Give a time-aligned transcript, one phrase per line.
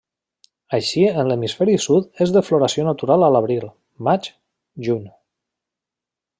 [0.77, 3.69] Així en l'hemisferi sud és de floració natural a l'abril,
[4.09, 4.33] maig,
[4.89, 5.07] juny.